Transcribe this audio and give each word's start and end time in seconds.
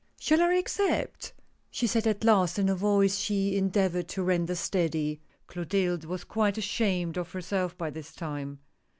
"Shall 0.19 0.41
I 0.41 0.55
accept?" 0.55 1.31
she 1.69 1.85
said 1.85 2.07
at 2.07 2.23
last 2.23 2.57
in 2.57 2.69
a 2.69 2.75
voice 2.75 3.17
she 3.19 3.55
endeavored 3.55 4.07
to 4.07 4.23
render 4.23 4.55
steady. 4.55 5.21
Clotilde 5.45 6.05
was 6.05 6.23
quite 6.23 6.57
ashamed 6.57 7.17
of 7.19 7.33
herself 7.33 7.77
by 7.77 7.91
this 7.91 8.11
time. 8.11 8.57